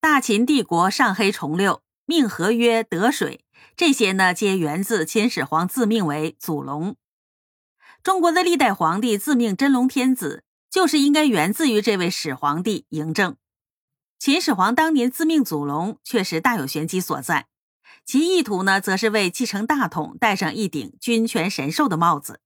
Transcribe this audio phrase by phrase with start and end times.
[0.00, 3.44] 大秦帝国上黑重六，命合曰得水，
[3.76, 6.94] 这些呢皆源自秦始皇自命为祖龙。
[8.04, 13.36] 中国的历代皇帝自命真龙天子，就是应该源自于这位始皇帝嬴政。
[14.20, 17.48] 秦始皇当年自命祖龙，确实大有玄机所在。
[18.04, 22.34] 其意图呢，则是为继承大统戴上一顶君权神授的帽子。《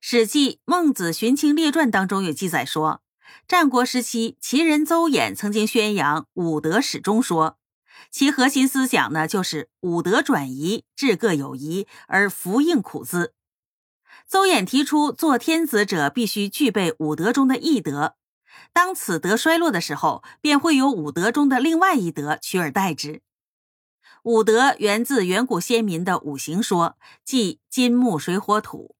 [0.00, 3.01] 史记·孟子荀卿列传》当中有记载说。
[3.46, 7.58] 战国时期，齐人邹衍曾经宣扬五德始终说，
[8.10, 13.34] 其核心思想呢，就是五德转移，治各有宜，而福应苦资。
[14.26, 18.14] 邹衍提出，做天子者必须具备五德中的一德，
[18.72, 23.20] 当此德衰落的时候，便会有五德中的另外一德取而代之。
[24.22, 28.94] 五德源自远古先民的五行说，即金木水火土。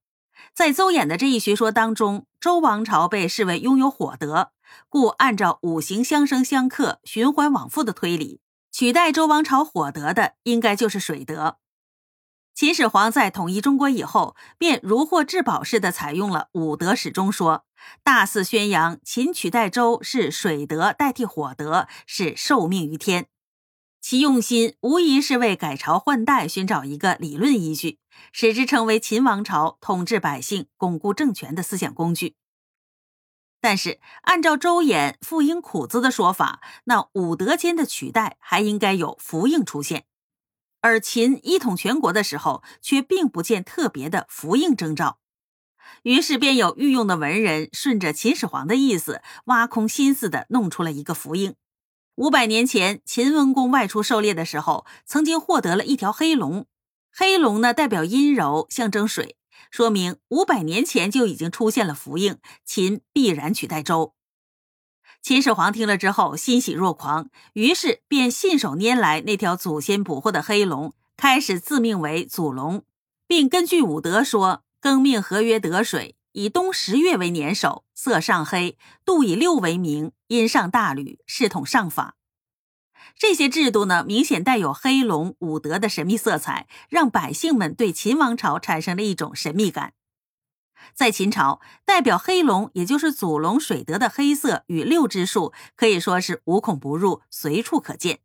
[0.53, 4.51] 在邹衍的这一学说当中，周王朝被视为拥有火德，
[4.89, 11.59] 故按照五行相生相克、循环往复的推理，取代周王朝火德的应该就是水德。
[12.53, 17.63] 秦始皇在统一中国以后，便如获至宝似的采用了五德始终说，
[18.03, 23.27] 大肆宣扬秦取代周是水德代替火德，是受命于天。
[24.03, 27.99] 其用心无疑是为改朝换代寻找一个理论依据，
[28.33, 32.35] 使之成为秦王朝统治百姓、巩固政权的思想工具。
[33.61, 40.03] 但是，按照周衍“父应苦字”的说法，那武德间的取代还应该有福应出现，
[40.81, 45.19] 而秦一统全国的时候，却并不见特别的福应征兆。
[46.01, 51.55] 于是，便有御用的文人顺着秦始皇的意思，挖空心思的弄出了一个福应。
[52.17, 56.67] 五百年前，秦文公外出狩猎的时候，曾经获得了一条黑龙。
[57.11, 59.35] 黑龙呢，代表阴柔，象征水，
[59.71, 64.13] 说明五百年前就已经出现了福应，秦必然取代周。
[65.23, 72.85] 秦始皇听了之后，欣喜若狂，于是便信手拈来那条祖先捕获的黑龙，开始自命为祖龙，
[73.25, 76.15] 并根据武德说，更命合约得水。
[76.33, 82.15] 以冬十月为年首，色上黑；度以六为明，阴上大吕，视统上法。
[83.15, 89.93] 这些制度呢，明显带有黑龙五德的神秘色彩，让百姓们对秦王朝产生了一种神秘感。
[90.95, 98.21] 在秦朝，代表黑龙，也就是祖龙水德的黑色与六之数，可以说是无孔不入，随处可见。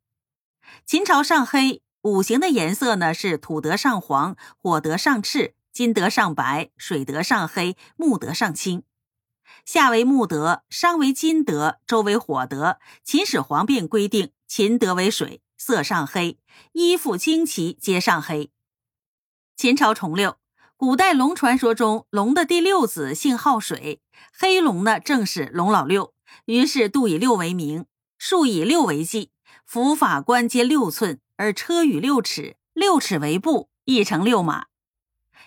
[0.86, 5.54] 秦朝上黑，五行的颜色呢是土德上黄，火德上赤。
[5.78, 8.82] 金德上白，水德上黑，木德上青。
[9.64, 12.80] 夏为木德，商为金德，周为火德。
[13.04, 16.40] 秦始皇便规定秦德为水，色上黑，
[16.72, 18.50] 衣服旌旗皆上黑。
[19.56, 20.38] 秦朝重六，
[20.76, 24.02] 古代龙传说中龙的第六子姓好水，
[24.36, 26.12] 黑龙呢正是龙老六，
[26.46, 27.86] 于是度以六为名，
[28.18, 29.30] 数以六为计，
[29.64, 34.66] 服法官皆六寸，而车与六尺，六尺为步，一乘六马。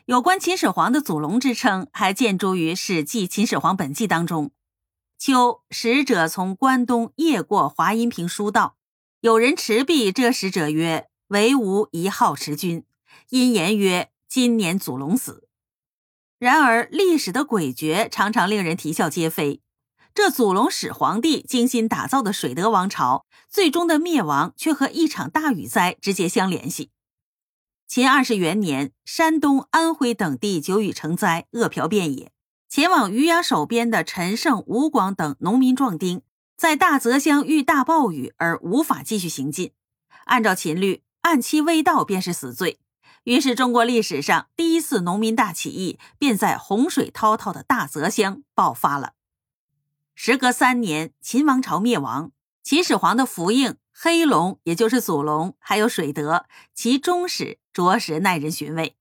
[0.06, 4.52] 有关秦始皇的祖龙之称，还见诸于《史记·秦始皇本纪》当中。
[5.18, 8.78] 秋，使者从关东夜过华阴平书道，
[9.19, 12.84] 有人持璧遮使者曰：“唯吾一号持君。”
[13.30, 15.47] 因言曰：“今年祖龙死。”
[16.40, 19.62] 然而历史的诡谲常常令人啼笑皆非。
[20.13, 26.90] 这祖龙始皇帝精心打造的水德王朝，最终的灭亡却和一场大雨灾直接相联系。
[27.94, 32.31] 秦二世元年，山东、安徽等地久雨成灾，饿殍遍野。
[32.69, 36.22] 前往渔阳守边的陈胜、吴广等农民壮丁，
[36.56, 39.74] 在大泽乡遇大暴雨而无法继续行进。
[40.24, 42.80] 按照秦律，按期未到便是死罪。
[43.25, 49.16] 于是，中国历史上第一次农民大起义便在洪水滔滔的大泽乡爆发了。
[50.16, 52.31] 时隔三年，秦王朝灭亡，
[52.63, 53.75] 秦始皇的福应。
[53.94, 58.95] 黑龙，也就是祖龙，还有水德，其终始着实耐人寻味。